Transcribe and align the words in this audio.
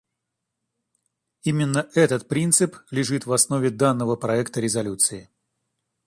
Именно 1.43 1.91
этот 1.93 2.27
принцип 2.27 2.75
лежит 2.89 3.27
в 3.27 3.33
основе 3.33 3.69
данного 3.69 4.15
проекта 4.15 4.59
резолюции. 4.59 5.29